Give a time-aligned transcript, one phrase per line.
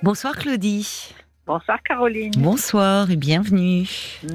[0.00, 1.12] Bonsoir Claudie.
[1.44, 2.30] Bonsoir Caroline.
[2.38, 3.84] Bonsoir et bienvenue.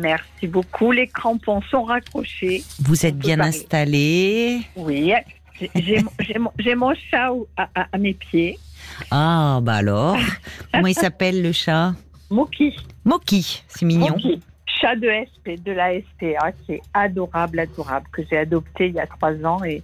[0.01, 0.91] Merci beaucoup.
[0.91, 2.65] Les crampons sont raccrochés.
[2.81, 5.13] Vous êtes bien installée Oui.
[5.73, 8.59] J'ai mon, chat à, mes pieds.
[9.09, 10.17] Ah, bah alors.
[10.73, 11.93] Comment il s'appelle le chat?
[12.29, 12.75] Moki.
[13.05, 14.09] Moki, c'est mignon.
[14.09, 14.41] Moki.
[14.81, 18.99] Chat de SP, de la SPA, qui est adorable, adorable, que j'ai adopté il y
[18.99, 19.81] a trois ans et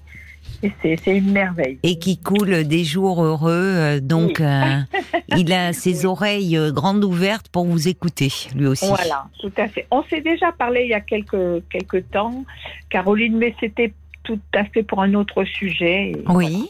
[0.82, 1.80] c'est une merveille.
[1.84, 4.80] Et qui coule des jours heureux, euh, donc euh,
[5.38, 8.88] il a ses oreilles euh, grandes ouvertes pour vous écouter, lui aussi.
[8.88, 9.88] Voilà, tout à fait.
[9.92, 12.46] On s'est déjà parlé il y a quelques, quelques temps,
[12.90, 13.94] Caroline, mais c'était
[14.24, 16.14] tout à fait pour un autre sujet.
[16.28, 16.70] Oui.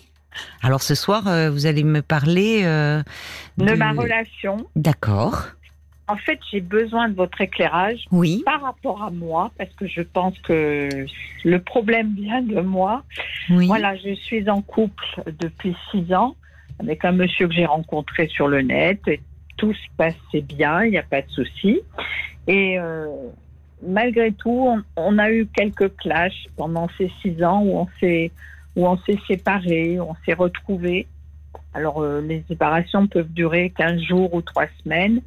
[0.61, 3.03] Alors ce soir, vous allez me parler de
[3.75, 4.57] ma relation.
[4.75, 5.47] D'accord
[6.09, 8.41] en fait, j'ai besoin de votre éclairage oui.
[8.43, 10.89] par rapport à moi, parce que je pense que
[11.43, 13.03] le problème vient de moi.
[13.49, 15.05] Voilà, je suis en couple
[15.39, 16.35] depuis six ans
[16.79, 18.99] avec un monsieur que j'ai rencontré sur le net.
[19.07, 19.21] Et
[19.57, 21.81] tout se passait bien, il n'y a pas de souci.
[22.47, 23.07] Et euh,
[23.85, 28.31] malgré tout, on, a eu quelques clashs pendant ces six ans où on s'est
[28.75, 31.07] où on s'est séparés, on s'est retrouvés.
[31.73, 35.21] Alors, euh, les séparations peuvent durer 15 jours ou trois semaines.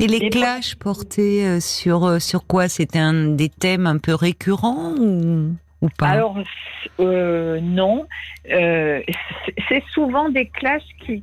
[0.00, 2.68] Et les clashs portés euh, sur, euh, sur quoi?
[2.68, 6.08] C'était un des thèmes un peu récurrents ou, ou pas?
[6.08, 6.38] Alors,
[7.00, 8.06] euh, non.
[8.44, 11.22] c'est souvent des clashs qui,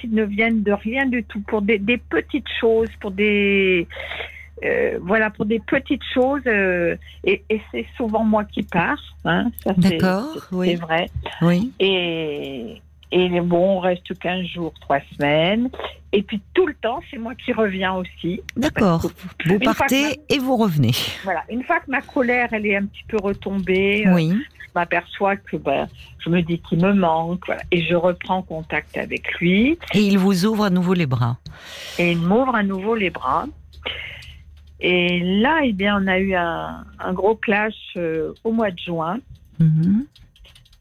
[0.00, 3.86] qui, ne viennent de rien du tout, pour des, des petites choses, pour des.
[5.00, 9.02] voilà, pour des petites choses, et, et c'est souvent moi qui pars.
[9.24, 10.70] Hein, D'accord, oui.
[10.70, 11.10] C'est vrai.
[11.42, 11.72] Oui.
[11.80, 15.70] Et, et bon, on reste 15 jours, 3 semaines.
[16.12, 18.40] Et puis tout le temps, c'est moi qui reviens aussi.
[18.56, 19.10] D'accord.
[19.46, 20.92] Vous partez et vous revenez.
[21.24, 21.44] Voilà.
[21.50, 25.56] Une fois que ma colère, elle est un petit peu retombée, euh, je m'aperçois que
[25.56, 27.44] ben, je me dis qu'il me manque.
[27.46, 29.78] Voilà, et je reprends contact avec lui.
[29.94, 31.38] Et il vous ouvre à nouveau les bras.
[31.98, 33.46] Et il m'ouvre à nouveau les bras.
[34.80, 39.18] Et là, eh bien, on a eu un, gros clash euh, au mois de juin.
[39.58, 40.02] Mm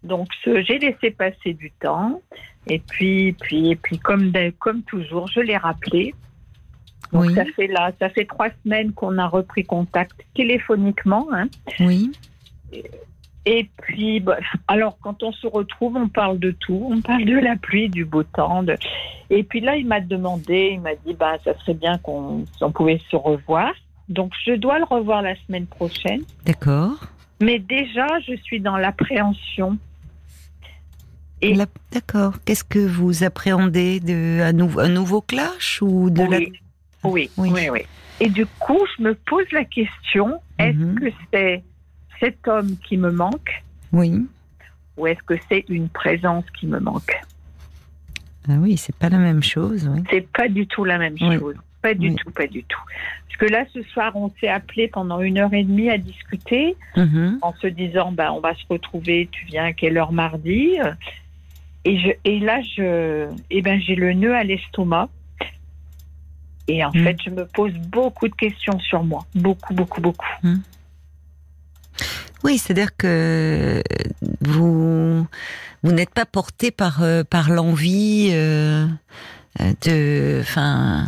[0.08, 2.22] donc j'ai laissé passer du temps
[2.68, 6.14] et puis puis et puis comme comme toujours, je l'ai rappelé.
[7.14, 11.28] Donc ça fait là, ça fait trois semaines qu'on a repris contact téléphoniquement.
[11.32, 11.48] Hein.
[11.80, 12.12] Oui.
[13.50, 14.36] Et, puis, bah,
[14.68, 16.90] alors quand on se retrouve, on parle de tout.
[16.92, 18.66] On parle de la pluie, du beau temps.
[19.30, 23.00] Et puis là, il m'a demandé, il m'a dit, bah, ça serait bien qu'on pouvait
[23.10, 23.72] se revoir.
[24.10, 26.24] Donc je dois le revoir la semaine prochaine.
[26.46, 26.98] D'accord.
[27.42, 29.78] Mais déjà, je suis dans l'appréhension
[31.92, 32.36] D'accord.
[32.46, 34.54] Qu'est-ce que vous appréhendez de un,
[34.90, 36.52] nouveau clash ou de oui.
[37.04, 37.30] oui.
[37.38, 37.82] oui, oui,
[38.20, 41.00] Et du coup, je me pose la question est-ce mhm.
[41.00, 41.64] que c'est
[42.20, 44.26] cet homme qui me manque Oui.
[44.98, 47.16] Ou est-ce que c'est une présence qui me manque?
[48.50, 49.88] Ah oui, c'est pas la même chose.
[49.94, 50.02] Oui.
[50.10, 51.56] C'est pas du tout la même chose.
[51.82, 52.82] Pas du tout, pas du tout.
[53.28, 56.76] Parce que là, ce soir, on s'est appelé pendant une heure et demie à discuter
[56.96, 57.38] mhm.
[57.42, 60.78] en se disant, ben, on va se retrouver, tu viens à quelle heure mardi?
[61.88, 65.08] Et, je, et là, je, eh ben, j'ai le nœud à l'estomac.
[66.68, 67.04] Et en hmm.
[67.04, 69.26] fait, je me pose beaucoup de questions sur moi.
[69.34, 70.28] Beaucoup, beaucoup, beaucoup.
[70.44, 70.58] Hmm.
[72.44, 73.82] Oui, c'est-à-dire que
[74.42, 75.26] vous,
[75.82, 78.86] vous n'êtes pas porté par, euh, par l'envie euh,
[79.86, 81.08] de, enfin,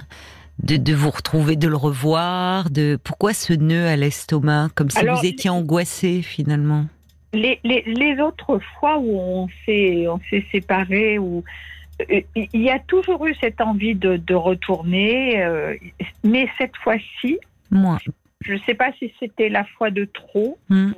[0.64, 2.70] de, de, vous retrouver, de le revoir.
[2.70, 6.86] De pourquoi ce nœud à l'estomac, comme si vous étiez angoissé finalement?
[7.34, 11.44] Les, les, les, autres fois où on s'est on s'est séparés où
[12.10, 15.76] euh, il y a toujours eu cette envie de, de retourner, euh,
[16.24, 17.40] mais cette fois-ci,
[17.72, 17.98] moi,
[18.42, 20.58] je ne sais pas si c'était la fois de trop.
[20.70, 20.92] Hmm.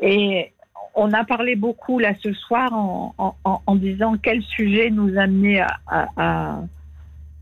[0.00, 0.52] et
[0.94, 5.60] on a parlé beaucoup là ce soir en, en, en disant quel sujet nous amenait
[5.60, 5.78] à,
[6.16, 6.60] à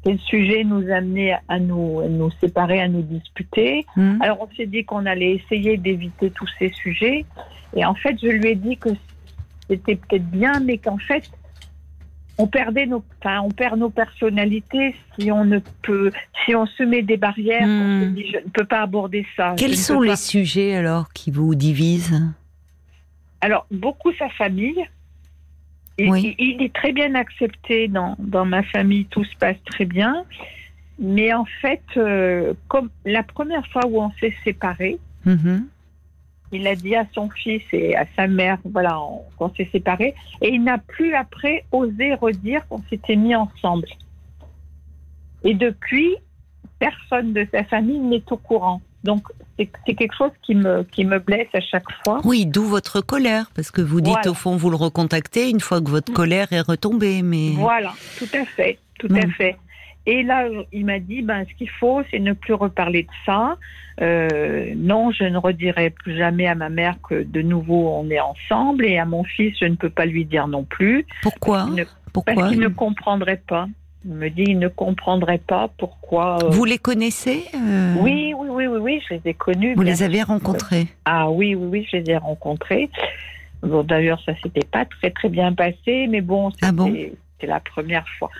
[0.09, 3.85] quel sujet nous amenait à nous, nous séparer, à nous disputer.
[3.95, 4.17] Hmm.
[4.23, 7.27] Alors on s'est dit qu'on allait essayer d'éviter tous ces sujets.
[7.77, 8.89] Et en fait, je lui ai dit que
[9.69, 11.31] c'était peut-être bien, mais qu'en fait,
[12.39, 16.11] on perdait nos, enfin, on perd nos personnalités si on ne peut,
[16.47, 17.65] si on se met des barrières.
[17.65, 18.15] On se hmm.
[18.15, 19.57] dit, je ne peux pas aborder ça.
[19.59, 22.19] Quels sont les sujets alors qui vous divisent?
[23.43, 24.89] Alors beaucoup sa famille.
[25.99, 30.25] Il, est très bien accepté dans, dans ma famille, tout se passe très bien.
[30.99, 35.65] Mais en fait, euh, comme la première fois où on s'est séparés, mm-hmm.
[36.53, 38.99] il a dit à son fils et à sa mère, voilà,
[39.37, 43.89] qu'on s'est séparés, et il n'a plus après osé redire qu'on s'était mis ensemble.
[45.45, 46.17] Et depuis,
[46.79, 48.81] personne de sa famille n'est au courant.
[49.09, 49.23] Donc,
[49.57, 52.21] c'est quelque chose qui me, qui me blesse à chaque fois.
[52.25, 55.81] Oui, d'où votre colère, parce que vous dites au fond, vous le recontactez une fois
[55.81, 57.23] que votre colère est retombée.
[57.23, 57.53] Mais...
[57.57, 58.79] Voilà, tout à fait.
[58.99, 59.57] tout à fait.
[60.05, 63.57] Et là, il m'a dit, ben, ce qu'il faut, c'est ne plus reparler de ça.
[64.03, 68.21] Euh, non, je ne redirai plus jamais à ma mère que de nouveau on est
[68.21, 71.07] ensemble, et à mon fils, je ne peux pas lui dire non plus.
[71.23, 71.67] Pourquoi
[72.27, 73.69] Parce qu'il ne, comprendrait pas.
[74.05, 76.39] Il me dit, il ne comprendrait pas pourquoi.
[76.43, 79.75] Euh, Vous les connaissez euh oui, oui, oui, oui, oui, je les ai connus.
[79.75, 82.91] Vous les avez rencontrés Ah oui, oui, oui, je les ai rencontrés.
[83.63, 88.07] Bon, d'ailleurs, ça s'était pas très très bien passé, mais bon, ah c'était la première
[88.19, 88.31] fois.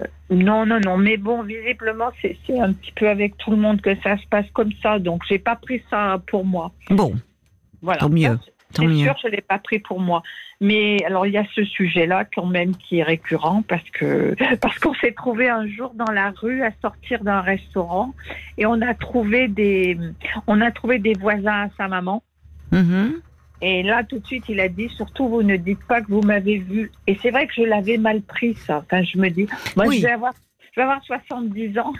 [0.00, 3.82] Euh, non, non, non, mais bon, visiblement, c'est un petit peu avec tout le monde
[3.82, 6.72] que ça se passe comme ça, donc j'ai pas pris ça pour moi.
[6.88, 7.12] Bon,
[7.82, 8.00] voilà.
[8.00, 8.38] tant mieux.
[8.74, 10.22] C'est sûr, je l'ai pas pris pour moi.
[10.60, 14.78] Mais alors, il y a ce sujet-là quand même qui est récurrent parce que parce
[14.78, 18.14] qu'on s'est trouvé un jour dans la rue à sortir d'un restaurant
[18.58, 19.98] et on a trouvé des
[20.46, 22.22] on a trouvé des voisins à sa maman.
[22.72, 23.12] Mm-hmm.
[23.62, 26.22] Et là, tout de suite, il a dit surtout, vous ne dites pas que vous
[26.22, 26.90] m'avez vu.
[27.06, 28.78] Et c'est vrai que je l'avais mal pris, ça.
[28.78, 29.46] Enfin, je me dis,
[29.76, 30.32] moi, je, vais avoir,
[30.72, 31.92] je vais avoir 70 ans.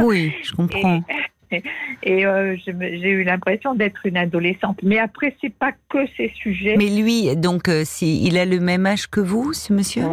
[0.00, 1.02] Oui, je comprends.
[1.08, 1.14] Et,
[2.06, 4.78] euh, j'ai eu l'impression d'être une adolescente.
[4.82, 6.76] Mais après, c'est pas que ces sujets.
[6.76, 10.04] Mais lui, donc, euh, si, il a le même âge que vous, ce monsieur?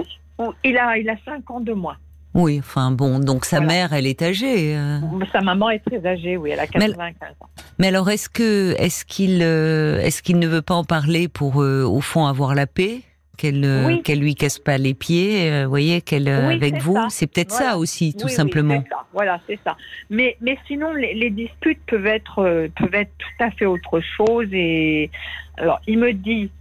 [0.64, 1.98] Il a, il a 5 ans de moins.
[2.34, 4.76] Oui, enfin bon, donc sa mère, elle est âgée.
[4.76, 5.00] Euh.
[5.32, 7.50] Sa maman est très âgée, oui, elle a 95 ans.
[7.78, 12.02] Mais alors, est-ce que, est-ce qu'il, est-ce qu'il ne veut pas en parler pour, au
[12.02, 13.02] fond, avoir la paix?
[13.38, 17.78] Qu'elle, qu'elle lui casse pas les pieds, vous voyez, qu'elle avec vous, c'est peut-être ça
[17.78, 18.84] aussi, tout simplement.
[18.90, 19.06] Ça.
[19.14, 19.76] Voilà, c'est ça.
[20.10, 24.48] Mais, mais sinon, les, les, disputes peuvent être, peuvent être tout à fait autre chose.
[24.52, 25.10] Et
[25.58, 26.52] alors, il me dit,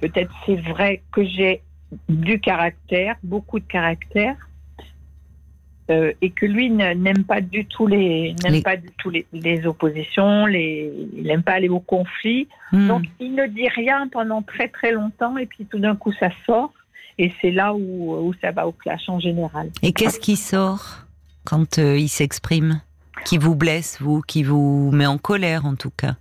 [0.00, 1.62] peut-être c'est vrai que j'ai
[2.08, 4.36] du caractère, beaucoup de caractère
[5.90, 9.66] euh, et que lui n'aime pas du tout les n'aime pas du tout les, les,
[9.66, 12.48] oppositions, les, il n'aime pas aller au conflit.
[12.72, 12.88] Hmm.
[12.88, 16.30] Donc il ne dit rien pendant très très longtemps et puis tout d'un coup ça
[16.44, 16.72] sort
[17.18, 19.70] et c'est là où, où ça va au clash en général.
[19.82, 21.04] Et qu'est-ce qui sort
[21.44, 22.80] quand euh, il s'exprime?
[23.24, 24.20] Qui vous blesse vous?
[24.20, 26.16] Qui vous met en colère en tout cas?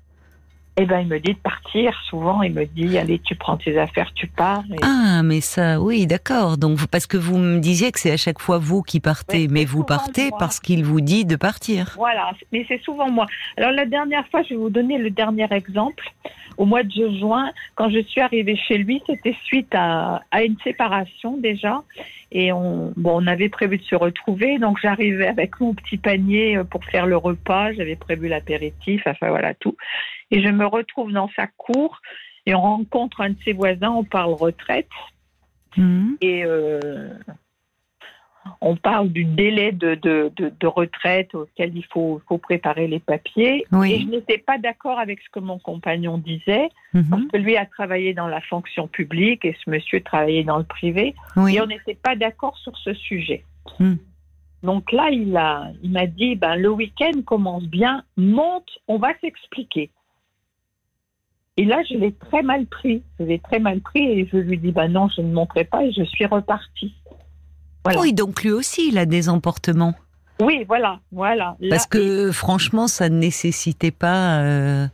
[0.77, 1.93] Eh ben, il me dit de partir.
[2.09, 4.63] Souvent, il me dit, allez, tu prends tes affaires, tu pars.
[4.81, 6.57] Ah, mais ça, oui, d'accord.
[6.57, 9.63] Donc, parce que vous me disiez que c'est à chaque fois vous qui partez, mais
[9.63, 11.93] vous partez parce qu'il vous dit de partir.
[11.95, 13.25] Voilà, mais c'est souvent moi.
[13.57, 16.11] Alors, la dernière fois, je vais vous donner le dernier exemple.
[16.57, 20.55] Au mois de juin, quand je suis arrivée chez lui, c'était suite à, à une
[20.63, 21.83] séparation déjà.
[22.37, 26.59] Et on, bon, on avait prévu de se retrouver, donc j'arrivais avec mon petit panier
[26.69, 27.71] pour faire le repas.
[27.71, 29.77] J'avais prévu l'apéritif, enfin voilà tout.
[30.31, 32.01] Et je me retrouve dans sa cour
[32.45, 34.89] et on rencontre un de ses voisins, on parle retraite.
[35.77, 36.17] Mhm.
[36.19, 37.13] Et euh,
[38.61, 43.65] on parle du délai de, de, de, retraite auquel il faut, faut préparer les papiers.
[43.85, 47.09] Et je n'étais pas d'accord avec ce que mon compagnon disait, mhm.
[47.09, 50.63] parce que lui a travaillé dans la fonction publique et ce monsieur travaillait dans le
[50.63, 51.15] privé.
[51.49, 53.43] Et on n'était pas d'accord sur ce sujet.
[53.79, 53.97] Mhm.
[54.63, 55.31] Donc là, il
[55.91, 59.91] m'a dit, ben, le week-end commence bien, monte, on va s'expliquer.
[61.57, 63.01] Et là, je l'ai très mal pris.
[63.19, 65.83] Je l'ai très mal pris et je lui dis, bah non, je ne monterai pas
[65.85, 66.93] et je suis repartie.
[67.85, 69.93] Oui, donc lui aussi, il a des emportements.
[70.41, 71.55] Oui, voilà, voilà.
[71.69, 74.41] Parce que franchement, ça ne nécessitait pas.
[74.41, 74.87] Euh,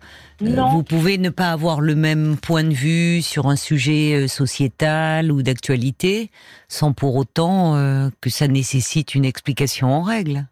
[0.44, 4.28] euh, vous pouvez ne pas avoir le même point de vue sur un sujet euh,
[4.28, 6.30] sociétal ou d'actualité,
[6.68, 7.74] sans pour autant
[8.22, 10.46] que ça nécessite une explication en règle.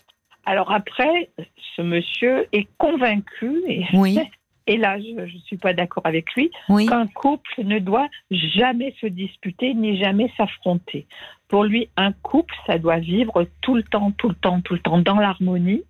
[0.46, 1.30] Alors après,
[1.76, 4.20] ce monsieur est convaincu, et oui.
[4.70, 9.08] et là je ne suis pas d'accord avec lui, qu'un couple ne doit jamais se
[9.08, 11.08] disputer ni jamais s'affronter.
[11.48, 14.80] Pour lui, un couple, ça doit vivre tout le temps, tout le temps, tout le
[14.80, 15.82] temps dans l'harmonie,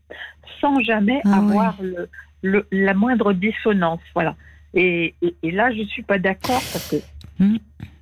[0.61, 1.75] sans jamais ah avoir
[2.41, 3.99] le, la moindre dissonance.
[4.13, 4.35] Voilà.
[4.73, 7.57] Et, et, là, je ne suis pas d'accord parce que hmm.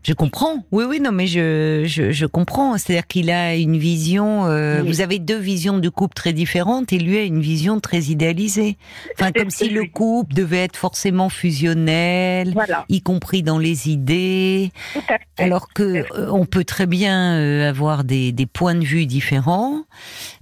[0.07, 0.63] Je comprends.
[0.71, 2.77] Oui, oui, non, mais je, je, je comprends.
[2.77, 4.45] C'est-à-dire qu'il a une vision.
[4.45, 8.03] Euh, vous avez deux visions de couple très différentes et lui a une vision très
[8.03, 8.77] idéalisée.
[9.15, 12.55] Enfin, comme si le couple devait être forcément fusionnel,
[12.87, 14.71] y compris dans les idées.
[15.37, 19.81] Alors que euh, on peut très bien euh, avoir des, des, points de vue différents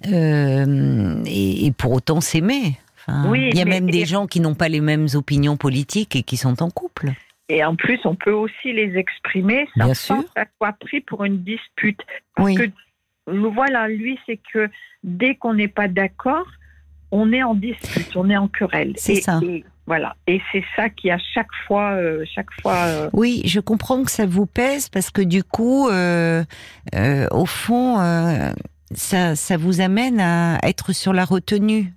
[0.06, 2.78] euh, et, et, pour autant s'aimer.
[3.08, 6.16] Enfin, oui, il y a même des gens qui n'ont pas les mêmes opinions politiques
[6.16, 7.14] et qui sont en couple.
[7.50, 11.44] Et en plus, on peut aussi les exprimer sans que ça soit pris pour une
[11.44, 12.02] dispute.
[12.36, 12.70] Parce que
[13.28, 14.70] voilà, lui, c'est que
[15.04, 16.48] dès qu'on n'est pas d'accord,
[17.12, 18.94] on est en dispute, on est en querelle.
[18.98, 19.40] C'est ça.
[19.86, 22.76] voilà, et c'est ça qui à chaque fois, euh, chaque fois.
[22.86, 26.44] Euh, oui, je comprends que ça vous pèse parce que du coup, euh,
[27.32, 27.98] au fond,
[28.94, 31.94] ça, ça vous amène à être sur la retenue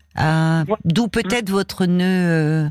[0.84, 2.68] D'où peut-être votre nœud euh,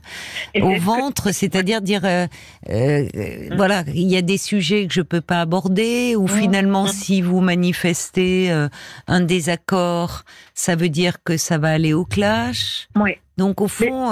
[0.62, 2.28] au ventre, c'est-à-dire dire, euh,
[2.70, 3.08] euh,
[3.56, 7.40] voilà, il y a des sujets que je peux pas aborder, ou finalement, si vous
[7.40, 8.52] manifestez
[9.08, 12.90] un désaccord, ça veut dire que ça va aller au clash.
[12.96, 13.12] Oui.
[13.38, 14.12] Donc au fond,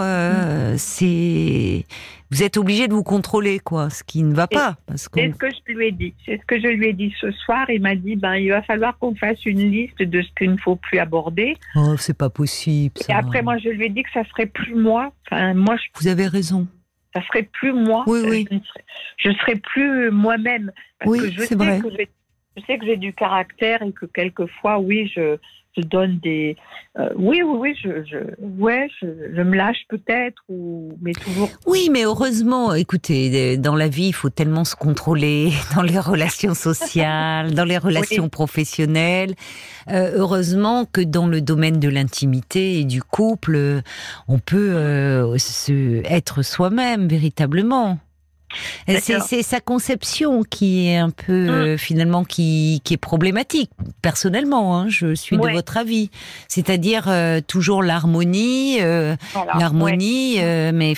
[0.77, 1.85] c'est
[2.35, 4.75] vous êtes obligé de vous contrôler, quoi, ce qui ne va pas.
[4.89, 6.13] C'est ce que je lui ai dit.
[6.25, 7.69] C'est ce que je lui ai dit ce soir.
[7.69, 10.57] Il m'a dit, ben, il va falloir qu'on fasse une liste de ce qu'il ne
[10.57, 11.55] faut plus aborder.
[11.77, 12.95] Oh, c'est pas possible.
[13.07, 15.13] Et après, moi, je lui ai dit que ça serait plus moi.
[15.25, 15.83] Enfin, moi, je...
[15.97, 16.67] Vous avez raison.
[17.13, 18.03] Ça serait plus moi.
[18.05, 18.47] Oui, oui.
[19.15, 20.73] Je ne serais, plus moi-même.
[21.05, 21.79] Oui, c'est vrai.
[22.57, 25.37] je sais que j'ai du caractère et que quelquefois, oui, je,
[25.75, 26.55] je donne des.
[26.97, 28.17] Euh, oui, oui, oui, je, je,
[28.61, 31.49] ouais, je, je me lâche peut-être, ou mais toujours.
[31.65, 36.53] Oui, mais heureusement, écoutez, dans la vie, il faut tellement se contrôler dans les relations
[36.53, 39.35] sociales, dans les relations professionnelles.
[39.89, 43.81] Euh, heureusement que dans le domaine de l'intimité et du couple,
[44.27, 47.99] on peut euh, se, être soi-même véritablement.
[48.87, 51.49] C'est sa conception qui est un peu hum.
[51.49, 53.71] euh, finalement qui, qui est problématique.
[54.01, 56.09] Personnellement, hein, je suis de votre avis.
[56.47, 59.15] C'est-à-dire euh, toujours l'harmonie, euh,
[59.57, 60.37] l'harmonie,
[60.73, 60.93] mais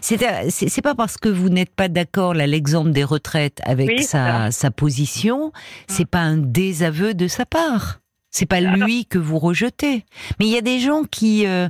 [0.00, 4.70] c'est pas parce que vous n'êtes pas d'accord là l'exemple des retraites avec sa, sa
[4.70, 5.52] position, hum.
[5.88, 8.00] c'est pas un désaveu de sa part.
[8.30, 10.04] C'est pas lui que vous rejetez.
[10.38, 11.68] Mais il y a des gens qui euh,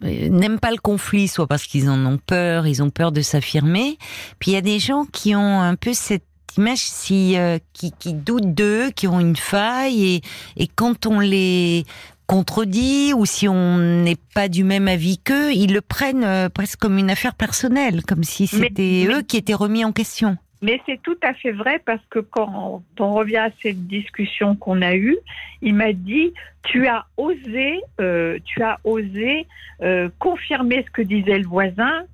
[0.00, 3.98] n'aiment pas le conflit, soit parce qu'ils en ont peur, ils ont peur de s'affirmer.
[4.38, 6.24] Puis il y a des gens qui ont un peu cette
[6.56, 10.22] image si, euh, qui, qui, doutent d'eux, qui ont une faille, et,
[10.56, 11.84] et quand on les
[12.26, 16.78] contredit ou si on n'est pas du même avis qu'eux, ils le prennent euh, presque
[16.78, 20.36] comme une affaire personnelle, comme si c'était eux qui étaient remis en question.
[20.60, 24.82] Mais c'est tout à fait vrai parce que quand on revient à cette discussion qu'on
[24.82, 25.16] a eue,
[25.62, 26.32] il m'a dit
[26.64, 29.46] tu as osé, euh, tu as osé
[29.82, 32.04] euh, confirmer ce que disait le voisin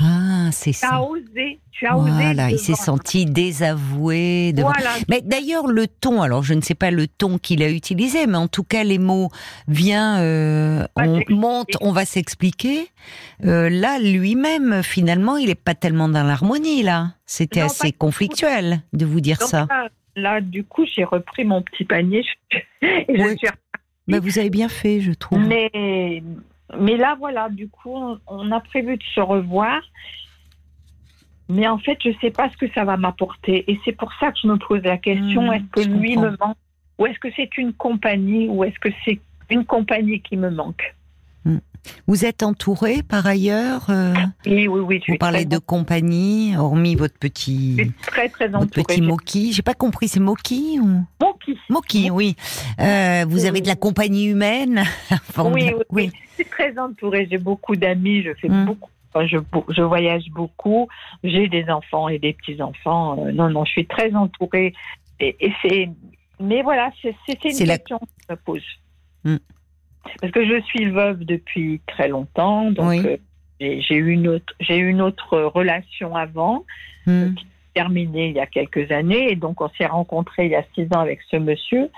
[0.00, 0.88] ah, c'est ça.
[0.88, 1.60] Tu as osé.
[1.70, 4.54] Tu as voilà, il s'est senti désavoué.
[5.08, 8.36] Mais d'ailleurs, le ton, alors je ne sais pas le ton qu'il a utilisé, mais
[8.36, 9.28] en tout cas, les mots
[9.68, 12.88] viens, euh, on monte, on va s'expliquer.
[13.44, 17.14] Euh, là, lui-même, finalement, il n'est pas tellement dans l'harmonie, là.
[17.26, 19.66] C'était assez conflictuel de vous dire ça.
[20.14, 22.22] Là, du coup, j'ai repris mon petit panier.
[22.82, 23.48] et je suis
[24.08, 25.38] mais vous avez bien fait, je trouve.
[25.38, 26.22] Mais
[26.78, 29.80] mais là, voilà, du coup, on, a prévu de se revoir.
[31.48, 33.70] Mais en fait, je ne sais pas ce que ça va m'apporter.
[33.70, 36.30] Et c'est pour ça que je me pose la question, mmh, est-ce que lui me
[36.38, 36.56] manque?
[36.98, 38.48] Ou est-ce que c'est une compagnie?
[38.48, 40.94] Ou est-ce que c'est une compagnie qui me manque?
[42.06, 44.14] Vous êtes entouré par ailleurs euh,
[44.46, 45.02] Oui, oui, oui.
[45.08, 49.52] Vous parlez de compagnie, hormis votre petit, très, très votre petit Moki.
[49.52, 51.58] J'ai pas compris, c'est Moki ou Moki.
[51.68, 52.36] Moki, oui.
[52.80, 54.84] Euh, vous avez de la compagnie humaine.
[55.38, 56.10] oui, oui, oui.
[56.30, 57.26] Je suis très entourée.
[57.30, 58.22] J'ai beaucoup d'amis.
[58.22, 58.66] Je fais hmm.
[58.66, 58.90] beaucoup.
[59.14, 60.88] Je, je, voyage beaucoup.
[61.22, 63.26] J'ai des enfants et des petits enfants.
[63.26, 64.72] Euh, non, non, je suis très entourée.
[65.20, 65.90] Et, c'est.
[66.40, 68.64] Mais voilà, c'est une question que je me pose.
[69.24, 69.36] Hmm.
[70.20, 73.16] Parce que je suis veuve depuis très longtemps, donc euh,
[73.60, 76.64] j'ai eu une autre, j'ai une autre relation avant,
[77.06, 77.10] hmm.
[77.10, 80.50] euh, qui s'est terminée il y a quelques années, et donc on s'est rencontrés il
[80.52, 81.90] y a six ans avec ce monsieur.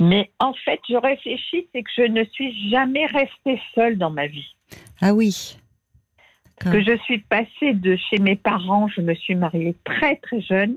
[0.00, 4.26] Mais en fait, je réfléchis, c'est que je ne suis jamais restée seule dans ma
[4.26, 4.54] vie.
[5.00, 5.58] Ah oui.
[6.58, 10.76] Que je suis passée de chez mes parents, je me suis mariée très très jeune.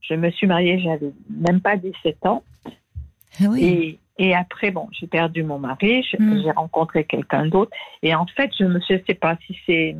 [0.00, 2.42] Je me suis mariée, j'avais même pas 17 ans.
[3.40, 3.64] Ah oui.
[3.64, 3.98] Et
[4.34, 7.72] après, bon, j'ai perdu mon mari, j'ai rencontré quelqu'un d'autre.
[8.02, 9.96] Et en fait, je ne sais pas si c'est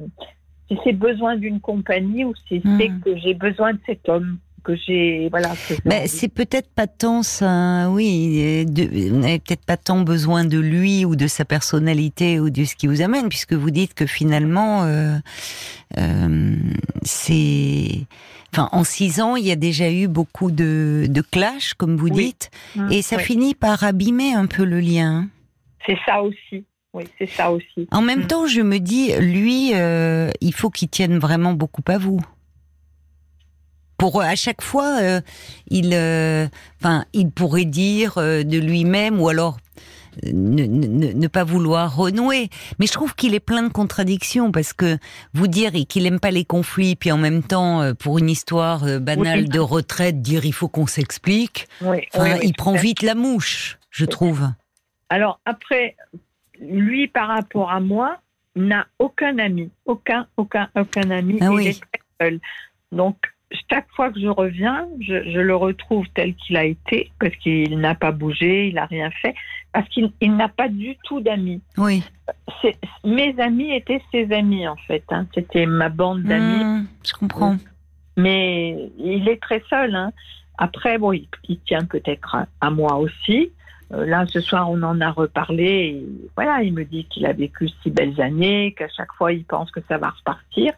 [0.69, 3.01] si c'est besoin d'une compagnie ou si c'est hmm.
[3.01, 5.55] que j'ai besoin de cet homme que j'ai voilà.
[5.85, 10.59] Mais c'est peut-être pas tant ça, oui, de, vous n'avez peut-être pas tant besoin de
[10.59, 14.07] lui ou de sa personnalité ou de ce qui vous amène, puisque vous dites que
[14.07, 15.17] finalement, euh,
[15.99, 16.57] euh,
[17.03, 18.07] c'est
[18.55, 22.11] Enfin, en six ans, il y a déjà eu beaucoup de, de clash, comme vous
[22.11, 25.29] dites, mmh, et ça finit par abîmer un peu le lien.
[25.87, 26.67] C'est ça aussi.
[26.93, 27.89] Oui, c'est ça aussi.
[27.91, 28.27] En même mmh.
[28.27, 32.21] temps, je me dis, lui, euh, il faut qu'il tienne vraiment beaucoup à vous.
[34.03, 35.21] Pour à chaque fois, euh,
[35.69, 36.49] il, euh,
[36.81, 39.59] enfin, il pourrait dire de lui-même, ou alors
[40.33, 42.49] ne, ne, pas vouloir renouer.
[42.81, 44.99] Mais je trouve qu'il est plein de contradictions parce que
[45.35, 48.83] vous dire qu'il aime pas les conflits, puis en même temps, euh, pour une histoire
[48.83, 54.05] euh, banale de retraite, dire il faut qu'on s'explique, il prend vite la mouche, je
[54.05, 54.51] trouve.
[55.11, 55.95] Alors après,
[56.61, 58.19] lui par rapport à moi,
[58.57, 61.39] n'a aucun ami, aucun, aucun, aucun ami.
[61.41, 62.41] Ah il est très seul.
[62.91, 63.32] Donc
[63.71, 67.95] chaque fois que je reviens, je, le retrouve tel qu'il a été, parce qu'il n'a
[67.95, 69.35] pas bougé, il n'a rien fait.
[69.73, 71.63] parce qu'il n'a pas du tout d'amis.
[71.79, 72.03] Oui.
[73.05, 75.05] Mes amis étaient ses amis, en fait.
[75.11, 75.27] Hein.
[75.35, 76.65] C'était ma bande d'amis.
[76.65, 77.57] Mmh, je comprends.
[78.17, 79.95] Mais il est très seul.
[79.95, 80.13] Hein.
[80.59, 83.51] Après, bon, il, tient peut-être à, moi aussi.
[83.93, 85.65] Euh, là, ce soir, on en a reparlé.
[85.65, 86.07] Et
[86.37, 89.71] voilà, il me dit qu'il a vécu six belles années, qu'à chaque fois, il pense
[89.71, 90.73] que ça va repartir.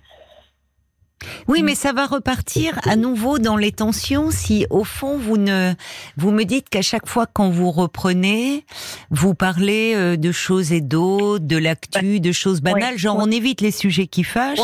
[1.48, 5.74] Oui, mais ça va repartir à nouveau dans les tensions si, au fond, vous ne,
[6.16, 8.64] vous me dites qu'à chaque fois quand vous reprenez,
[9.10, 13.60] vous parlez euh, de choses et d'autres, de l'actu, de choses banales, genre on évite
[13.60, 14.58] les sujets qui fâchent,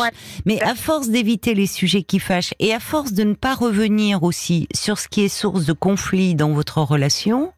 [0.45, 4.23] mais à force d'éviter les sujets qui fâchent et à force de ne pas revenir
[4.23, 7.51] aussi sur ce qui est source de conflit dans votre relation,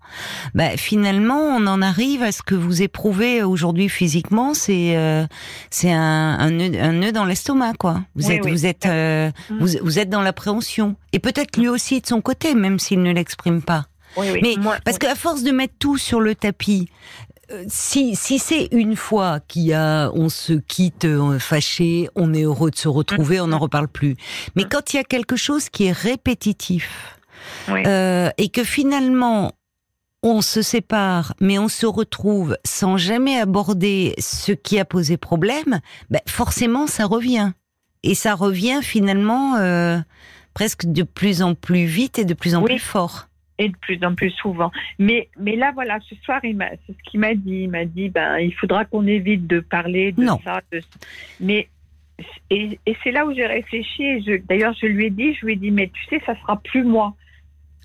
[0.54, 5.26] bah, finalement, on en arrive à ce que vous éprouvez aujourd'hui physiquement, c'est euh,
[5.70, 8.02] c'est un, un, nœud, un, nœud, dans l'estomac, quoi.
[8.16, 12.08] Vous êtes vous êtes euh, vous, vous, êtes dans l'appréhension et peut-être lui aussi de
[12.08, 13.88] son côté, même s'il ne l'exprime pas.
[14.18, 16.88] Mais parce qu'à force de mettre tout sur le tapis,
[17.52, 21.08] euh, si, si c'est une fois qu'il y a, on se quitte
[21.40, 23.64] fâché, on est heureux de se retrouver, on n'en mm.
[23.64, 24.16] reparle plus.
[24.56, 24.70] Mais mm.
[24.70, 27.18] quand il y a quelque chose qui est répétitif,
[27.70, 29.54] euh, et que finalement
[30.26, 35.82] on se sépare, mais on se retrouve sans jamais aborder ce qui a posé problème,
[36.10, 37.52] ben forcément ça revient.
[38.04, 39.98] Et ça revient finalement euh,
[40.54, 43.28] presque de plus en plus vite et de plus en plus fort.
[43.60, 44.72] Et de plus en plus souvent.
[45.00, 47.64] Mais, mais là, voilà, ce soir, c'est ce qu'il m'a dit.
[47.64, 50.62] Il m'a dit, ben, il faudra qu'on évite de parler de ça.
[51.40, 51.70] Mais
[52.50, 54.24] et, c'est là où j'ai réfléchi.
[54.48, 56.84] D'ailleurs, je lui ai dit, je lui ai dit, mais tu sais, ça sera plus
[56.84, 57.14] moi.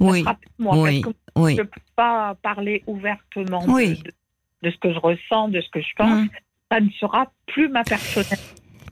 [0.00, 0.24] oui.
[0.58, 0.76] moi.
[0.76, 1.02] Oui.
[1.36, 1.54] Oui.
[1.56, 5.94] Je ne peux pas parler ouvertement de, ce que je ressens, de ce que je
[5.96, 6.24] pense.
[6.24, 6.28] Mmh.
[6.70, 8.47] Ça ne sera plus ma personnalité.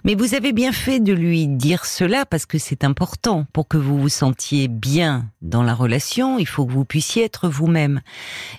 [0.07, 3.77] Mais vous avez bien fait de lui dire cela parce que c'est important pour que
[3.77, 6.39] vous vous sentiez bien dans la relation.
[6.39, 8.01] Il faut que vous puissiez être vous-même.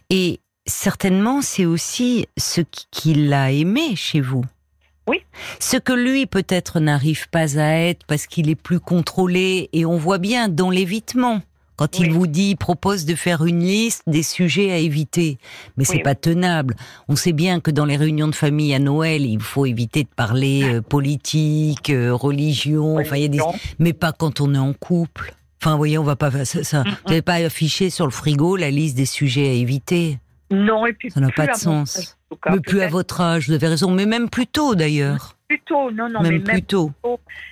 [0.10, 2.60] Et certainement, c'est aussi ce
[2.92, 4.44] qu'il a aimé chez vous.
[5.08, 5.22] Oui.
[5.62, 9.96] Ce que lui peut-être n'arrive pas à être parce qu'il est plus contrôlé et on
[9.96, 11.42] voit bien dans l'évitement.
[11.78, 15.38] Quand il vous dit, propose de faire une liste des sujets à éviter,
[15.78, 16.76] mais c'est pas tenable.
[17.08, 20.10] On sait bien que dans les réunions de famille à Noël, il faut éviter de
[20.10, 23.40] parler euh, politique, euh, religion, enfin il y a des,
[23.78, 25.36] mais pas quand on est en couple.
[25.62, 26.84] Enfin, vous voyez, on va pas ça.
[26.84, 30.18] Vous n'avez pas affiché sur le frigo la liste des sujets à éviter.
[30.50, 32.18] Non, et puis ça n'a pas de sens.
[32.50, 35.36] mais plus à votre âge, vous avez raison, mais même plus tôt d'ailleurs.
[35.48, 36.92] Plus tôt, non, non, même mais plus tôt.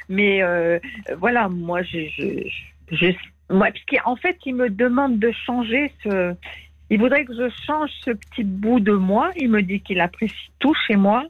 [0.10, 0.80] Mais euh,
[1.20, 2.50] voilà, moi, je, je,
[2.92, 3.12] je
[3.50, 3.74] Ouais,
[4.06, 6.34] en fait, il me demande de changer ce.
[6.90, 9.32] Il voudrait que je change ce petit bout de moi.
[9.38, 11.24] Il me dit qu'il apprécie tout chez moi,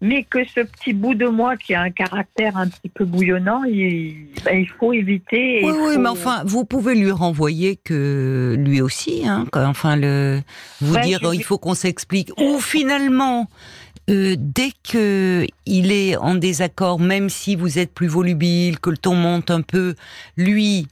[0.00, 3.64] mais que ce petit bout de moi qui a un caractère un petit peu bouillonnant,
[3.64, 5.62] il, ben, il faut éviter.
[5.64, 10.40] Oui, oui, mais enfin, vous pouvez lui renvoyer que lui aussi, hein, enfin, le,
[10.80, 12.30] vous dire il faut qu'on s'explique.
[12.38, 13.48] Ou finalement.
[14.08, 18.96] Euh, dès que il est en désaccord, même si vous êtes plus volubile, que le
[18.96, 19.96] ton monte un peu,
[20.36, 20.86] lui,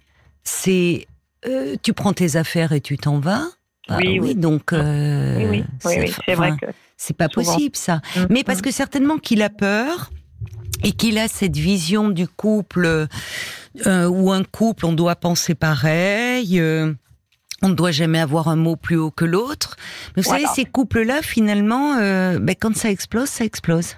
[0.45, 1.07] c'est
[1.47, 3.45] euh, tu prends tes affaires et tu t'en vas.
[3.89, 8.01] Bah oui, oui, donc euh, oui, c'est vrai que c'est pas possible ça.
[8.17, 8.63] Mm, Mais parce mm.
[8.63, 10.11] que certainement qu'il a peur
[10.83, 13.07] et qu'il a cette vision du couple
[13.87, 16.61] euh, où un couple on doit penser pareil.
[16.61, 16.93] Euh,
[17.63, 19.77] on ne doit jamais avoir un mot plus haut que l'autre.
[20.17, 23.97] Mais vous savez, ces couples-là, finalement, euh, ben, quand ça explose, ça explose.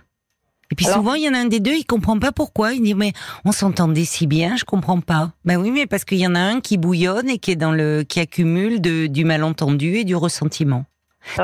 [0.76, 2.74] Et puis souvent, il y en a un des deux, il comprend pas pourquoi.
[2.74, 3.14] Il dit mais
[3.46, 5.32] on s'entendait si bien, je comprends pas.
[5.46, 7.72] Ben oui, mais parce qu'il y en a un qui bouillonne et qui est dans
[7.72, 10.84] le qui accumule de, du malentendu et du ressentiment.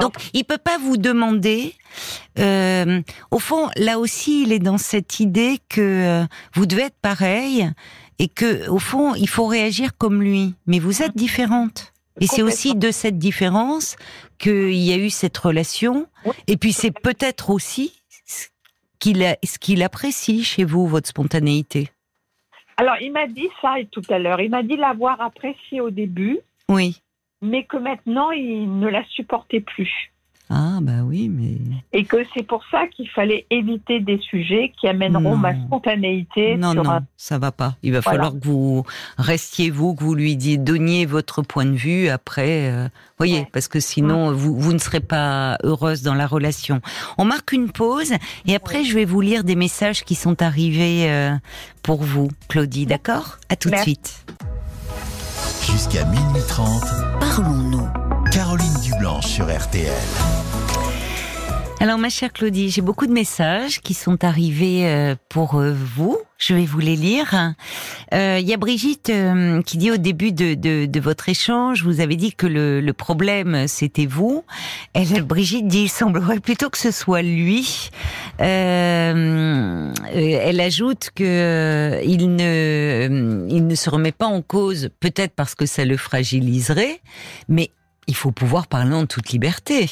[0.02, 1.74] Donc, il peut pas vous demander.
[2.38, 6.98] Euh, au fond, là aussi, il est dans cette idée que euh, vous devez être
[7.00, 7.70] pareil
[8.18, 10.54] et que, au fond, il faut réagir comme lui.
[10.66, 11.92] Mais vous êtes différente.
[12.20, 13.96] Et c'est aussi de cette différence
[14.38, 16.06] qu'il y a eu cette relation.
[16.46, 18.01] Et puis c'est peut-être aussi
[19.02, 21.90] ce qu'il apprécie chez vous, votre spontanéité?
[22.76, 24.40] Alors, il m'a dit ça tout à l'heure.
[24.40, 26.38] Il m'a dit l'avoir apprécié au début.
[26.68, 27.00] Oui.
[27.40, 30.11] Mais que maintenant, il ne la supportait plus.
[30.54, 31.56] Ah, bah oui, mais.
[31.94, 36.58] Et que c'est pour ça qu'il fallait éviter des sujets qui amèneront ma spontanéité.
[36.58, 36.82] Non, non,
[37.16, 37.76] ça va pas.
[37.82, 38.84] Il va falloir que vous
[39.16, 42.70] restiez vous, que vous lui donniez votre point de vue après.
[42.70, 46.82] Euh, voyez, parce que sinon, vous, vous ne serez pas heureuse dans la relation.
[47.16, 48.12] On marque une pause
[48.44, 51.32] et après, je vais vous lire des messages qui sont arrivés euh,
[51.82, 53.38] pour vous, Claudie, d'accord?
[53.48, 54.26] À tout de suite.
[55.64, 56.82] Jusqu'à minuit 30,
[57.20, 58.11] parlons-nous.
[58.52, 59.90] Caroline Dublanche sur RTL.
[61.80, 66.18] Alors ma chère Claudie, j'ai beaucoup de messages qui sont arrivés euh, pour euh, vous.
[66.36, 67.54] Je vais vous les lire.
[68.12, 69.10] Euh, il y a Brigitte
[69.64, 74.44] qui dit au début de, votre échange, vous avez dit que le, problème c'était vous.
[74.92, 77.88] Elle, Brigitte dit, il semblerait plutôt que ce soit lui.
[78.38, 79.94] Elle
[80.60, 85.86] ajoute que il ne, il ne se remet pas en cause, peut-être parce que ça
[85.86, 87.00] le fragiliserait,
[87.48, 87.70] mais
[88.08, 89.88] il faut pouvoir parler en toute liberté.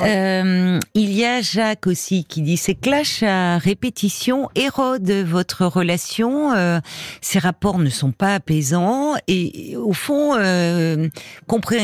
[0.00, 6.54] Euh, il y a Jacques aussi qui dit ces clashs à répétition érodent votre relation.
[6.54, 6.80] Euh,
[7.20, 11.08] ces rapports ne sont pas apaisants et au fond, euh,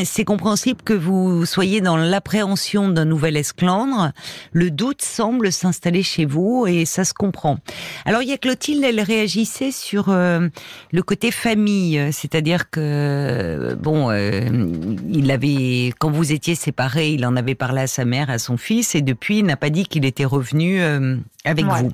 [0.05, 4.11] c'est compréhensible que vous soyez dans l'appréhension d'un nouvel esclandre.
[4.51, 7.57] Le doute semble s'installer chez vous et ça se comprend.
[8.05, 10.47] Alors il y a Clotilde, elle réagissait sur euh,
[10.91, 15.42] le côté famille, c'est-à-dire que bon, il avait
[15.99, 19.01] quand vous étiez séparés, il en avait parlé à sa mère, à son fils, et
[19.01, 21.91] depuis, il n'a pas dit qu'il était revenu euh, avec vous.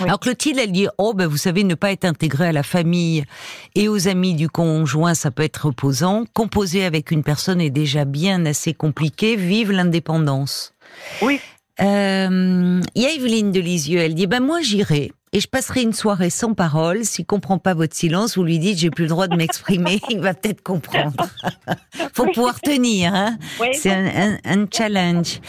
[0.00, 3.24] Alors Clotilde, elle dit oh ben vous savez ne pas être intégré à la famille
[3.74, 6.24] et aux amis du conjoint ça peut être reposant.
[6.32, 9.36] Composer avec une personne est déjà bien assez compliqué.
[9.36, 10.72] Vive l'indépendance.
[11.20, 11.40] Oui.
[11.80, 15.82] Euh, il y a Evelyne de Lisieux, elle dit ben moi j'irai et je passerai
[15.82, 17.04] une soirée sans parole.
[17.04, 20.00] S'il comprend pas votre silence, vous lui dites j'ai plus le droit de m'exprimer.
[20.10, 21.28] il va peut-être comprendre.
[22.14, 23.14] Faut pouvoir tenir.
[23.14, 23.38] Hein
[23.72, 25.40] C'est un, un, challenge.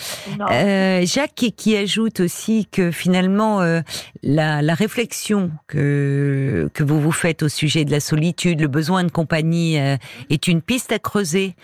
[0.52, 3.82] Euh, Jacques qui, ajoute aussi que finalement euh,
[4.24, 9.04] la, la, réflexion que que vous vous faites au sujet de la solitude, le besoin
[9.04, 9.98] de compagnie euh,
[10.30, 11.56] est une piste à creuser.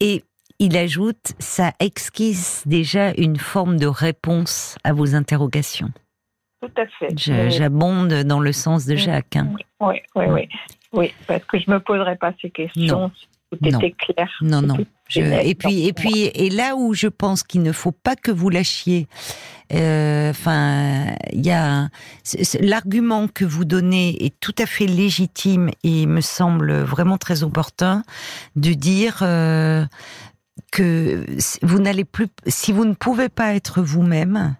[0.00, 0.22] Et
[0.60, 5.90] il ajoute, ça exquise déjà une forme de réponse à vos interrogations.
[6.60, 7.16] Tout à fait.
[7.50, 9.36] J'abonde dans le sens de Jacques.
[9.36, 9.48] Hein.
[9.80, 10.48] Oui, oui, oui,
[10.92, 11.12] oui.
[11.26, 13.10] parce que je ne me poserai pas ces questions.
[13.50, 14.28] Tout était clair.
[14.42, 14.76] Non, non.
[15.16, 18.50] Et puis, et puis, et là où je pense qu'il ne faut pas que vous
[18.50, 19.06] lâchiez,
[19.72, 21.88] euh, enfin, il y a
[22.60, 28.02] l'argument que vous donnez est tout à fait légitime et me semble vraiment très opportun
[28.56, 29.84] de dire euh,
[30.72, 31.24] que
[31.62, 34.56] vous n'allez plus, si vous ne pouvez pas être vous-même,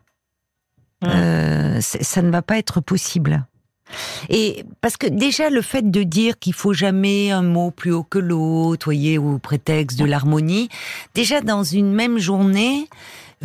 [1.04, 3.46] euh, ça ne va pas être possible.
[4.28, 8.02] Et parce que déjà le fait de dire qu'il faut jamais un mot plus haut
[8.02, 10.68] que l'autre, voyez, au prétexte de l'harmonie,
[11.14, 12.88] déjà dans une même journée,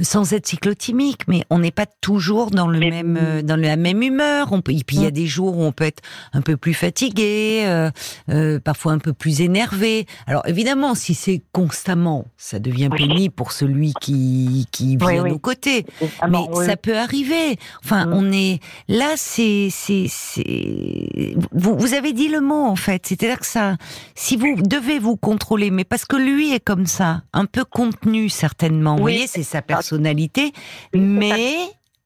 [0.02, 4.02] sans être cyclotimique, mais on n'est pas toujours dans le même euh, dans la même
[4.02, 4.50] humeur.
[4.52, 5.14] On peut, et puis il y a mm.
[5.14, 6.02] des jours où on peut être
[6.34, 7.92] un peu plus fatigué, euh,
[8.30, 10.08] euh, parfois un peu plus énervé.
[10.26, 15.86] Alors évidemment, si c'est constamment, ça devient pénible pour celui qui qui vient oui, côtés.
[16.28, 17.58] Mais ça peut arriver.
[17.84, 18.14] Enfin, mm.
[18.14, 19.14] on est là.
[19.16, 21.36] C'est c'est c'est.
[21.52, 23.06] Vous vous avez dit le mot en fait.
[23.06, 23.78] C'est-à-dire que ça,
[24.16, 28.30] si vous devez vous contrôler, mais parce que lui est comme ça, un peu contenu
[28.30, 28.96] certainement.
[28.96, 30.54] Vous voyez, c'est sa personne personnalité,
[30.93, 31.58] mais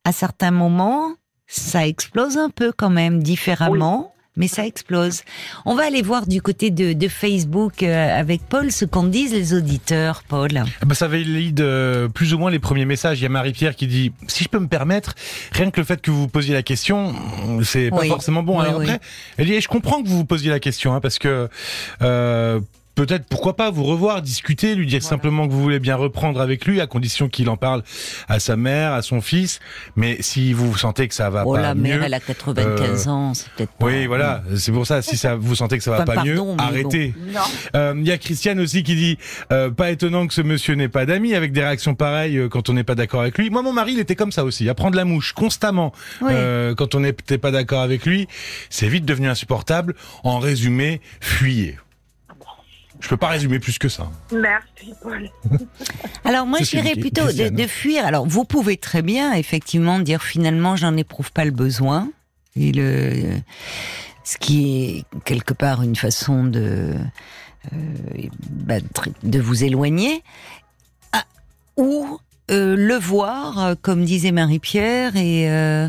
[0.03, 1.13] à certains moments,
[1.45, 4.13] ça explose un peu quand même, différemment.
[4.39, 5.23] Mais ça explose.
[5.65, 9.55] On va aller voir du côté de, Facebook euh, avec Paul ce qu'en disent les
[9.55, 10.51] auditeurs, Paul.
[10.57, 13.19] Ah bah ça valide euh, plus ou moins les premiers messages.
[13.19, 15.15] Il y a Marie-Pierre qui dit si je peux me permettre,
[15.53, 17.15] rien que le fait que vous vous posiez la question,
[17.63, 18.59] c'est pas forcément bon.
[18.59, 18.99] Alors après,
[19.37, 21.49] elle dit je comprends que vous vous posiez la question hein, parce que
[22.03, 22.59] euh,
[22.97, 26.65] peut-être pourquoi pas vous revoir, discuter, lui dire simplement que vous voulez bien reprendre avec
[26.65, 27.83] lui, à condition qu'il en parle
[28.27, 29.59] à sa mère, à son fils.
[29.95, 33.07] Mais si vous sentez que ça va oh, pas la mieux, mère, elle a 95
[33.07, 33.71] euh, ans, c'est peut-être.
[33.81, 35.01] Oui, voilà, c'est pour ça.
[35.01, 37.13] Si ça, vous sentez que ça va pas mieux, arrêtez.
[37.17, 37.37] Il
[37.75, 39.17] euh, y a Christiane aussi qui dit
[39.51, 42.69] euh, pas étonnant que ce monsieur n'ait pas d'amis avec des réactions pareilles euh, quand
[42.69, 43.49] on n'est pas d'accord avec lui.
[43.49, 46.95] Moi, mon mari, il était comme ça aussi, à prendre la mouche constamment euh, quand
[46.95, 48.27] on n'était pas d'accord avec lui.
[48.69, 49.95] C'est vite devenu insupportable.
[50.23, 51.77] En résumé, fuyez.
[52.99, 54.09] Je peux pas résumer plus que ça.
[54.31, 55.29] Merci, Paul.
[56.25, 58.05] Alors moi, je dirais plutôt de, fuir.
[58.05, 62.09] Alors vous pouvez très bien, effectivement, dire finalement, j'en éprouve pas le besoin.
[62.55, 63.37] Et le,
[64.23, 66.95] ce qui est quelque part une façon de
[67.73, 68.75] euh, bah,
[69.23, 70.23] de vous éloigner,
[71.11, 71.23] ah,
[71.75, 75.87] ou euh, le voir, comme disait Marie-Pierre, et, euh,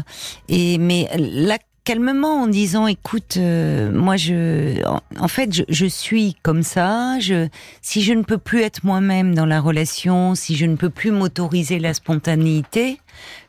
[0.48, 4.78] et mais la calmement en disant écoute euh, moi je
[5.18, 7.18] en, fait je, je, suis comme ça.
[7.18, 7.48] Je
[7.80, 11.12] si je ne peux plus être moi-même dans la relation si je ne peux plus
[11.12, 13.00] m'autoriser la spontanéité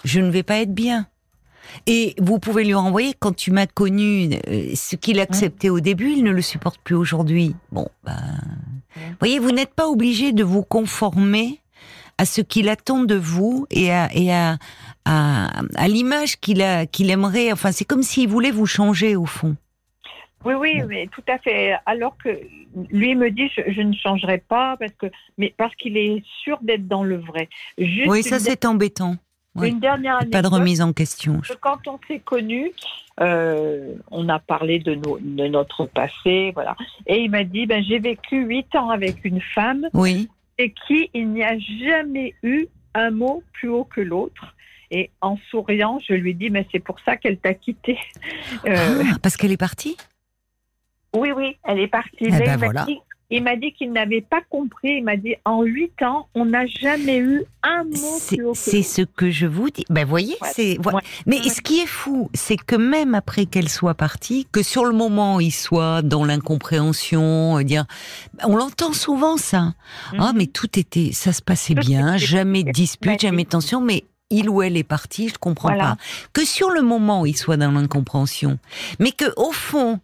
[0.06, 1.08] je ne vais pas être bien.
[1.86, 6.14] Et vous pouvez lui renvoyer quand tu m'as connu euh, ce qu'il acceptait au début
[6.14, 7.58] il ne le supporte plus aujourd'hui.
[7.74, 8.40] Bon ben
[9.20, 11.60] voyez vous n'êtes pas obligé de vous conformer
[12.18, 14.58] à ce qu'il attend de vous et à, et à,
[15.10, 17.52] à, à l'image qu'il a, qu'il aimerait.
[17.52, 19.56] Enfin, c'est comme s'il voulait vous changer au fond.
[20.46, 21.74] Oui, oui, mais tout à fait.
[21.86, 22.30] Alors que
[22.92, 26.88] lui me dit, je, ne changerai pas parce que, mais parce qu'il est sûr d'être
[26.88, 27.50] dans le vrai.
[27.78, 29.18] oui, ça c'est embêtant.
[29.62, 30.32] Une dernière anecdote.
[30.32, 31.42] Pas de remise en question.
[31.60, 32.72] Quand on s'est connus,
[33.20, 36.78] euh, on a parlé de, de, notre passé, voilà.
[37.08, 39.90] Et il m'a dit, ben, j'ai vécu huit ans avec une femme.
[39.94, 40.30] Oui.
[40.60, 44.56] Et qui, il n'y a jamais eu un mot plus haut que l'autre.
[44.92, 47.98] Et en souriant, je lui dis, mais c'est pour ça qu'elle t'a quitté.
[48.66, 49.96] Euh, ah, parce qu'elle est partie?
[51.16, 52.26] Oui, oui, elle est partie.
[52.26, 52.86] Eh ben voilà.
[53.32, 54.98] Il m'a dit qu'il n'avait pas compris.
[54.98, 59.30] Il m'a dit en huit ans, on n'a jamais eu un mot C'est ce que
[59.30, 59.86] je vous dis.
[59.90, 60.78] Ben voyez, c'est.
[61.28, 64.94] Mais ce qui est fou, c'est que même après qu'elle soit partie, que sur le
[64.94, 67.86] moment il soit dans l'incompréhension, euh, dire,
[68.44, 69.74] on l'entend souvent ça.
[70.18, 70.38] Ah, mhm.
[70.38, 74.50] mais tout était, ça se passait bien, jamais de dispute, jamais de tension, mais il
[74.50, 75.98] ou elle est parti, je comprends pas.
[76.34, 78.60] Que sur le moment, il soit dans l'incompréhension,
[79.00, 80.00] mais que au fond,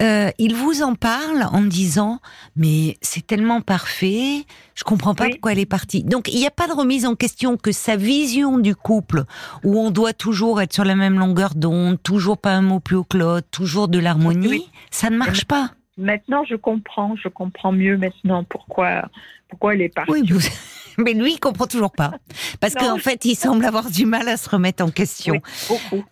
[0.00, 2.20] euh, il vous en parle en disant
[2.56, 6.04] mais c'est tellement parfait, je comprends pas pourquoi elle est partie.
[6.04, 9.24] Donc il n'y a pas de remise en question que sa vision du couple
[9.64, 12.96] où on doit toujours être sur la même longueur d'onde, toujours pas un mot plus
[12.96, 15.70] haut que l'autre, toujours de l'harmonie, ça ne marche pas.
[15.96, 19.02] Maintenant, je comprends, je comprends mieux maintenant pourquoi
[19.48, 20.12] pourquoi elle est partie.
[20.12, 20.22] Oui,
[20.98, 22.12] mais lui, il comprend toujours pas.
[22.60, 25.40] Parce qu'en fait, il semble avoir du mal à se remettre en question.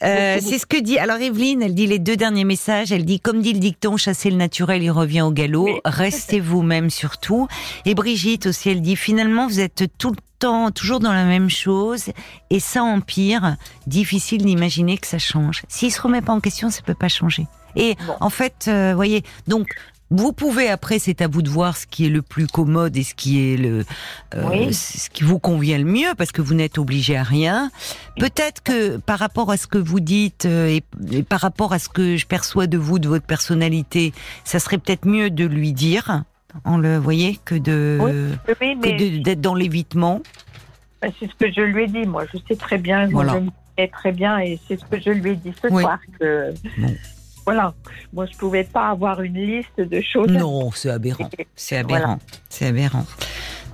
[0.03, 0.99] Euh, c'est ce que dit.
[0.99, 2.93] Alors, Evelyne, elle dit les deux derniers messages.
[2.93, 5.69] Elle dit, comme dit le dicton, chasser le naturel, il revient au galop.
[5.85, 7.49] Restez vous-même surtout.
[7.85, 11.51] Et Brigitte aussi, elle dit, finalement, vous êtes tout le temps, toujours dans la même
[11.51, 12.07] chose.
[12.51, 13.57] Et ça empire.
[13.87, 15.63] Difficile d'imaginer que ça change.
[15.69, 17.47] S'il se remet pas en question, ça peut pas changer.
[17.77, 19.69] Et en fait, euh, voyez, donc
[20.11, 23.03] vous pouvez après, c'est à vous de voir ce qui est le plus commode et
[23.03, 23.85] ce qui est le,
[24.35, 27.71] euh, ce qui vous convient le mieux, parce que vous n'êtes obligé à rien.
[28.17, 30.79] Peut-être que par rapport à ce que vous dites euh,
[31.11, 34.13] et, par rapport à ce que je perçois de vous, de votre personnalité,
[34.45, 36.23] ça serait peut-être mieux de lui dire,
[36.65, 38.31] en le voyez, que de
[39.23, 40.23] d'être dans l'évitement.
[41.03, 42.07] Bah, c'est ce que je lui ai dit.
[42.07, 43.09] Moi, je sais très bien.
[43.09, 43.35] Voilà.
[43.35, 45.99] Je me sais très bien, et c'est ce que je lui ai dit ce soir
[46.21, 46.55] que
[47.47, 47.75] voilà,
[48.13, 50.29] moi je pouvais pas avoir une liste de choses.
[50.29, 51.31] Non, c'est aberrant.
[51.55, 52.19] C'est aberrant.
[52.49, 53.07] C'est aberrant.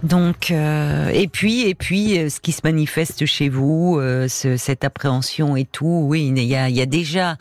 [0.02, 4.84] Donc, euh, et puis, et puis, euh, ce qui se manifeste chez vous, euh, cette
[4.84, 7.36] appréhension et tout, oui, il y a, il y a déjà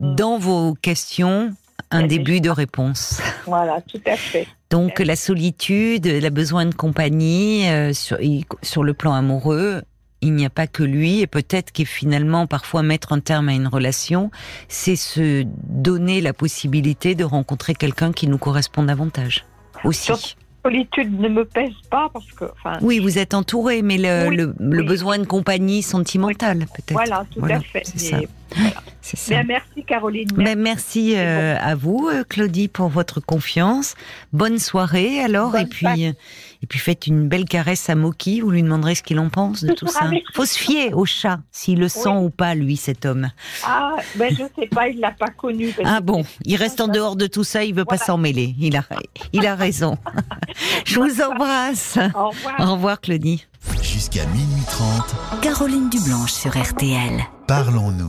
[0.00, 0.16] mm.
[0.16, 1.54] dans vos questions
[1.92, 3.20] un début de réponse.
[3.46, 4.46] Voilà, tout à fait.
[4.70, 8.18] Donc, la solitude, le besoin de compagnie sur,
[8.62, 9.82] sur le plan amoureux,
[10.22, 13.52] il n'y a pas que lui, et peut-être que finalement, parfois, mettre un terme à
[13.52, 14.30] une relation,
[14.68, 19.44] c'est se donner la possibilité de rencontrer quelqu'un qui nous correspond davantage.
[19.84, 22.44] Aussi solitude ne me pèse pas parce que.
[22.82, 26.92] Oui, vous êtes entouré, mais le, le, besoin de compagnie sentimentale, peut-être.
[26.92, 28.28] Voilà, tout à fait.
[29.02, 29.34] Ça.
[29.34, 30.28] Ben, merci Caroline.
[30.34, 33.94] Ben, merci, euh, à vous, euh, Claudie, pour votre confiance.
[34.32, 36.14] Bonne soirée alors, et puis
[36.62, 38.40] et puis faites une belle caresse à Moki.
[38.40, 40.10] Vous lui demanderez ce qu'il en pense de tout ça.
[40.34, 43.30] Faut se fier au chat, s'il le sent ou pas, lui, cet homme.
[43.64, 45.74] Ah, ben je sais pas, il l'a pas connu.
[45.84, 48.54] Ah bon, il reste en dehors de tout ça, il veut pas s'en mêler.
[48.58, 48.84] Il a,
[49.32, 49.96] il a raison.
[50.84, 51.98] je vous embrasse.
[52.14, 52.60] Au revoir.
[52.60, 53.46] Au revoir, Claudie.
[53.82, 55.40] Jusqu'à minuit 30.
[55.42, 57.20] Caroline Dublanche sur RTL.
[57.46, 58.08] Parlons-nous.